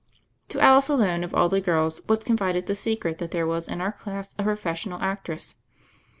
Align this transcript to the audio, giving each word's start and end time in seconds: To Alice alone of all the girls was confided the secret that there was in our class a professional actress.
To 0.47 0.59
Alice 0.59 0.89
alone 0.89 1.23
of 1.23 1.35
all 1.35 1.47
the 1.47 1.61
girls 1.61 2.01
was 2.09 2.23
confided 2.23 2.65
the 2.65 2.73
secret 2.73 3.19
that 3.19 3.29
there 3.29 3.45
was 3.45 3.67
in 3.67 3.81
our 3.81 3.91
class 3.91 4.33
a 4.39 4.43
professional 4.43 4.99
actress. 4.99 5.57